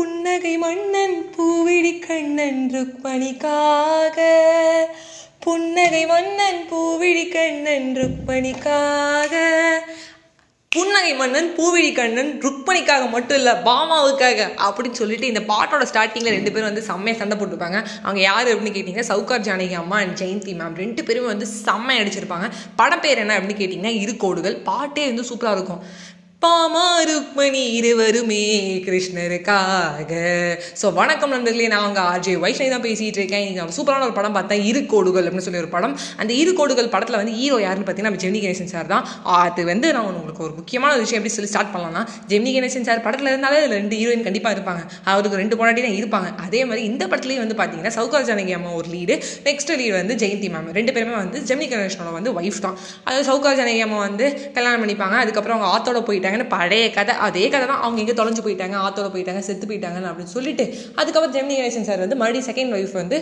[0.00, 4.18] புன்னகை மன்னன் பூவிழி கண்ணன் ருக்மணிக்காக
[5.44, 9.34] புன்னகை மன்னன் பூவிழி கண்ணன் ருக்மணிக்காக
[10.72, 16.70] புன்னகை மன்னன் பூவிழி கண்ணன் ருக்மணிக்காக மட்டும் இல்லை பாமாவுக்காக அப்படின்னு சொல்லிட்டு இந்த பாட்டோட ஸ்டார்டிங்கில் ரெண்டு பேரும்
[16.70, 21.04] வந்து செம்மையாக சண்டை போட்டுருப்பாங்க அவங்க யார் அப்படின்னு கேட்டிங்கன்னா சவுகார் ஜானகி அம்மா அண்ட் ஜெயந்தி மேம் ரெண்டு
[21.08, 25.82] பேருமே வந்து செம்மையாக அடிச்சிருப்பாங்க படம் பேர் என்ன அப்படின்னு கேட்டிங்கன்னா இரு கோடுகள் பாட்டே வந்து சூப்பராக இருக்கும்.
[26.44, 28.44] பாமா ருக்மணி இருவருமே
[28.84, 30.12] கிருஷ்ணருக்காக.
[30.80, 33.44] ஸோ வணக்கம் நண்பர்களே நான் அவங்க ஆர்ஜே வைஷ்ணவி தான் பேசிகிட்டு இருக்கேன்.
[33.48, 35.94] இங்கே சூப்பரான ஒரு படம் பார்த்தேன் இரு கோடுகள் அப்படின்னு சொல்லி ஒரு படம்.
[36.20, 39.04] அந்த இரு கோடுகள் படத்தில் வந்து ஹீரோ யாருன்னு பார்த்தீங்கன்னா நம்ம ஜெமினி கணேசன் சார் தான்.
[39.40, 43.04] அது வந்து நான் உங்களுக்கு ஒரு முக்கியமான ஒரு விஷயம் எப்படி சொல்லி ஸ்டார்ட் பண்ணலாம்னா ஜெமினி கணேசன் சார்
[43.08, 44.82] படத்தில் இருந்தாலே அதில் ரெண்டு ஹீரோயின் கண்டிப்பாக இருப்பாங்க.
[45.10, 46.30] அவருக்கு ரெண்டு பொண்டாட்டி தான் இருப்பாங்க.
[46.46, 49.16] அதே மாதிரி இந்த படத்துலேயும் வந்து பார்த்தீங்கன்னா சவுகார் ஜானகி அம்மா ஒரு லீடு
[49.50, 52.78] நெக்ஸ்ட் லீடு வந்து ஜெயந்தி மேம் ரெண்டு பேருமே வந்து ஜெமினி கணேசனோட வந்து ஒய்ஃப் தான்.
[53.10, 54.26] அது சவுகார் ஜானகி அம்மா வந்து
[54.58, 55.18] கல்யாணம் பண்ணிப்பாங்க.
[55.26, 59.40] அதுக்கப்புறம் அவங்க ஆத்தோட போயிட்டாங்கன்னு பழைய கதை அதே கதை தான் அவங்க எங்கே தொலைஞ்சு போயிட்டாங்க ஆத்தோட போயிட்டாங்க
[59.46, 60.64] செத்து போயிட்டாங்கன்னு அப்படின்னு சொல்லிட்டு
[61.00, 63.16] அதுக்கப்புறம் ஜெமினி கணேசன் சார் வந்து மறுபடியும் செகண்ட் ஒய்ஃப் வந்து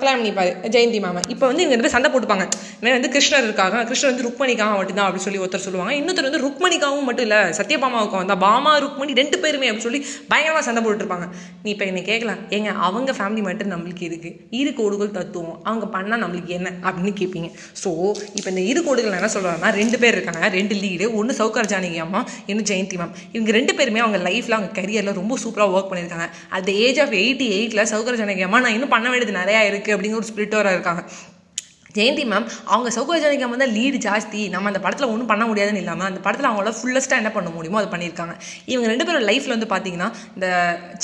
[0.00, 1.20] கல்யாணம் பண்ணிப்பாரு ஜெயந்தி மாமா.
[1.34, 2.46] இப்போ வந்து இவங்க ரெண்டு சண்டை போட்டுப்பாங்க.
[2.80, 5.92] இவன் வந்து கிருஷ்ணர் இருக்காங்க கிருஷ்ணர் வந்து ருக்மணிக்காக மட்டும்தான் அப்படின்னு சொல்லி ஒருத்தர் சொல்லுவாங்க.
[6.00, 10.82] இன்னொருத்தர் வந்து ருக்மணிக்காகவும் மட்டும் இல்லை சத்யபாமாவுக்கும் வந்தால் பாமா ருக்மணி ரெண்டு பேருமே அப்படின்னு சொல்லி பயங்கரமாக சண்டை
[10.86, 11.28] போட்டுருப்பாங்க.
[11.64, 12.42] நீ இப்போ என்னை கேட்கலாம்.
[12.56, 15.58] ஏங்க அவங்க ஃபேமிலி மட்டும் நம்மளுக்கு இருக்கு இரு கோடுகள் தத்துவம்.
[15.68, 16.68] அவங்க பண்ணால் நம்மளுக்கு என்ன?
[16.86, 17.50] அப்படின்னு கேட்பீங்க
[17.82, 17.90] ஸோ
[18.38, 22.20] இப்போ இந்த இரு கோடுகள் என்ன சொல்கிறாங்கன்னா ரெண்டு பேர் இருக்காங்க ரெண்டு லீடு ஒன்று சவுகார் ஜானகி அம்மா
[22.46, 26.28] இன்னும் ஜெயந்தி மேம் இவங்க ரெண்டு பேருமே அவங்க லைஃப்பில் அவங்க கரியரில் ரொம்ப சூப்பராக ஒர்க் பண்ணியிருக்காங்க.
[26.58, 30.30] அட் ஏஜ் ஆஃப் எயிட்டி எயிட்டில் சௌகர் ஜானகி நான் இன்னும் பண்ண வேண்டியது நிறையா இருக்குது அப்படிங்கிற ஒரு
[30.32, 31.04] ஸ்பிரிட்டோராக இருக்காங்க.
[31.96, 34.40] ஜெயந்தி மேம் அவங்க சௌகர் ஜானகி தான் லீடு ஜாஸ்தி.
[34.54, 37.88] நம்ம அந்த படத்தில் ஒன்றும் பண்ண முடியாதுன்னு இல்லாமல் அந்த படத்தில் அவங்களால ஃபுல்லஸ்ட்டாக என்ன பண்ண முடியுமோ அதை
[37.94, 38.34] பண்ணியிருக்காங்க.
[38.72, 40.48] இவங்க ரெண்டு பேரும் லைஃப்பில் வந்து பார்த்தீங்கன்னா இந்த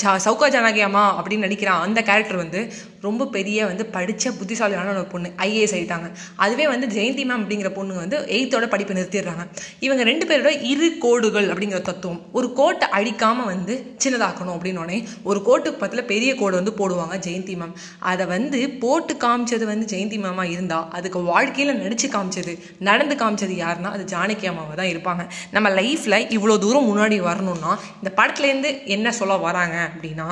[0.01, 0.83] சா சௌகா ஜானகி
[1.19, 2.61] அப்படின்னு நடிக்கிற அந்த கேரக்டர் வந்து
[3.07, 6.07] ரொம்ப பெரிய வந்து படித்த புத்திசாலியான ஒரு பொண்ணு ஐஏஎஸ் ஆகிட்டாங்க
[6.45, 9.43] அதுவே வந்து ஜெயந்தி மேம் அப்படிங்கிற பொண்ணு வந்து எயித்தோட படிப்பை நிறுத்திடுறாங்க.
[9.85, 12.21] இவங்க ரெண்டு பேரோட இரு கோடுகள் அப்படிங்கிற தத்துவம்.
[12.37, 14.97] ஒரு கோட்டை அழிக்காமல் வந்து சின்னதாக்கணும் அப்படின்னோடனே
[15.29, 17.75] ஒரு கோட்டுக்கு பக்கத்தில் பெரிய கோடு வந்து போடுவாங்க ஜெயந்தி மேம்
[18.11, 22.53] அதை வந்து போட்டு காமிச்சது வந்து ஜெயந்தி மேமாக இருந்தால் அதுக்கு வாழ்க்கையில் நடிச்சு காமிச்சது
[22.89, 25.23] நடந்து காமிச்சது யாருன்னா அது ஜானகி அம்மாவை தான் இருப்பாங்க.
[25.55, 30.27] நம்ம லைஃப்பில் இவ்வளோ தூரம் முன்னாடி வரணும்னா இந்த படத்துலேருந்து என்ன சொல்ல வராங்க அப்படின்னா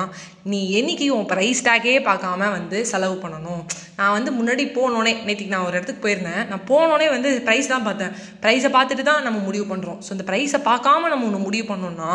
[0.52, 3.62] நீ என்னைக்கு உன் ப்ரைஸ் டேக்கே பார்க்காம வந்து வந்து செலவு பண்ணணும்.
[3.98, 6.42] நான் வந்து முன்னாடி போனோடனே நேற்றுக்கு நான் ஒரு இடத்துக்கு போயிருந்தேன்.
[6.50, 8.12] நான் போனோடனே வந்து ப்ரைஸ் தான் பார்த்தேன்.
[8.44, 12.10] ப்ரைஸை பார்த்துட்டு தான் நம்ம முடிவு பண்ணுறோம் ஸோ இந்த ப்ரைஸை பார்க்காம நம்ம ஒன்று முடிவு பண்ணோம்னா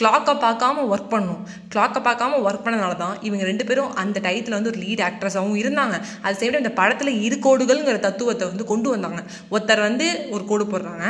[0.00, 1.40] கிளாக்கை பார்க்காம ஒர்க் பண்ணணும்.
[1.72, 5.96] கிளாக்கை பார்க்காம ஒர்க் பண்ணனால தான் இவங்க ரெண்டு பேரும் அந்த டயத்தில் வந்து ஒரு லீட் ஆக்ட்ரஸாகவும் இருந்தாங்க.
[6.24, 9.20] அது சேம் இந்த படத்தில் இரு கோடுகள்ங்கிற தத்துவத்தை வந்து கொண்டு வந்தாங்க.
[9.54, 11.06] ஒருத்தர் வந்து ஒரு கோடு போடுறாங்க.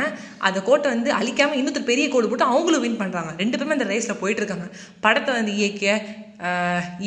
[0.49, 4.19] அந்த கோட்டை வந்து அழிக்காமல் இன்னொருத்தர் பெரிய கோடு போட்டு அவங்களும் வின் பண்ணுறாங்க ரெண்டு பேருமே அந்த ரேஸில்
[4.23, 4.67] போயிட்டு இருக்காங்க.
[5.05, 5.93] படத்தை வந்து இயக்கிய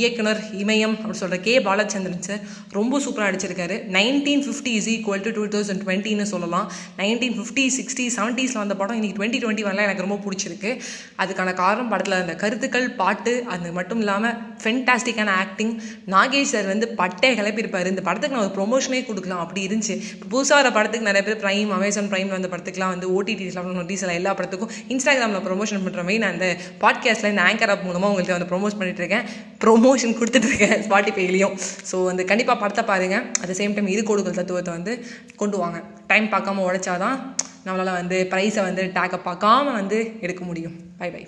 [0.00, 1.55] இயக்குனர் இமயம் அப்படி சொல்கிற கே.
[1.69, 2.43] பாலச்சந்திரன் சார்
[2.77, 6.67] ரொம்ப சூப்பராக அடிச்சிருக்காரு nineteen fifty is equal to two thousand டுவெண்ட்டின்னு சொல்லலாம்.
[7.00, 10.71] நைன்டீன் ஃபிஃப்டி சிக்ஸ்டி செவன்ட்டீஸில் வந்த படம் இன்றைக்கி டுவெண்ட்டி டுவெண்ட்டி வரலாம் எனக்கு ரொம்ப பிடிச்சிருக்கு.
[11.23, 15.73] அதுக்கான காரணம் படத்தில் அந்த கருத்துக்கள் பாட்டு அது மட்டும் இல்லாமல் ஃபென்டாஸ்டிக்கான ஆக்டிங்
[16.15, 17.91] நாகேஷ் சார் வந்து பட்டே கிளப்பியிருப்பார்.
[17.94, 19.43] இந்த படத்துக்கு நான் ஒரு ப்ரொமோஷனே கொடுக்கலாம்.
[19.44, 19.97] அப்படி இருந்துச்சு.
[20.15, 24.34] இப்போ புதுசாக வர படத்துக்கு நிறைய பேர் ப்ரைம் அமேசான் ப்ரைமில் வந்த படத்துக்குலாம் வந்து ஓடிடிஸில் நோட்டீஸில் எல்லா
[24.39, 26.49] படத்துக்கும் இன்ஸ்டாகிராமில் ப்ரொமோஷன் பண்ணுற மாதிரி நான் அந்த
[26.84, 29.24] பாட்காஸ்ட்டில் இந்த ஆங்கர் ஆப் மூலமாக உங்களுக்கு வந்து ப்ரொமோட் பண்ணிட்டு இருக்கேன்.
[29.65, 31.55] ப்ரொமோஷன் கொடுத்துட்ருக்கேன் ஸ்பாட்டிஃபைலையும்
[31.91, 34.95] ஸோ வந்து கண்டிப்பாக படத்தை பாருங்கள் அட் சேம் டைம் இது கொடுக்கல் தத்துவத்தை வந்து
[35.37, 35.81] கொண்டு வாங்க.
[36.07, 37.17] டைம் பார்க்காம உடைச்சாதான்
[37.67, 40.77] நம்மளால் வந்து ப்ரைஸை வந்து டேக்கை பார்க்காம வந்து எடுக்க முடியும்.
[40.99, 41.25] By by